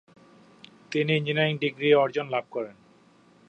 তিনি 0.91 1.11
engineering 1.15 1.55
degree 1.57 1.89
অর্জন 1.93 2.25
লাভ 2.29 2.45
করেন। 2.51 2.75